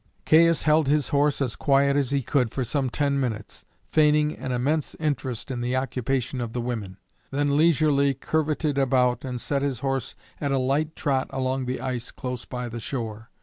[0.25, 4.51] Caius held his horse as quiet as he could for some ten minutes, feigning an
[4.51, 6.97] immense interest in the occupation of the women;
[7.29, 12.09] then leisurely curvetted about, and set his horse at a light trot along the ice
[12.09, 13.29] close by the shore.